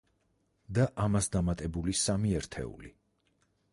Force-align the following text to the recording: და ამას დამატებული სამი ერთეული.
და 0.77 0.87
ამას 1.03 1.29
დამატებული 1.35 1.95
სამი 2.05 2.33
ერთეული. 2.41 2.95